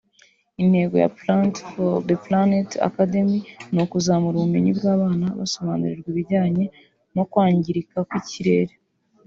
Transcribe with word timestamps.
Intego 0.63 0.95
ya 1.03 1.09
“Plant-for-the-Planet 1.17 2.69
Academy” 2.89 3.37
ni 3.73 3.79
ukuzamura 3.85 4.35
ubumenyi 4.37 4.71
bw’abana 4.77 5.25
basobanurirwa 5.39 6.07
ibijyanye 6.13 6.65
n’ukwangirika 7.13 7.97
kw’ikirere 8.07 8.73